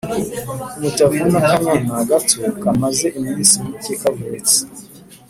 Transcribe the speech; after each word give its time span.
Umutavu 0.77 1.19
n’akanyana 1.31 1.95
gato 2.09 2.39
kamaze 2.61 3.07
iminsi 3.19 3.55
mike 3.67 3.93
kavutse 4.01 4.57